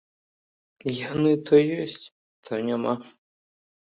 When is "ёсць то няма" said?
1.83-2.93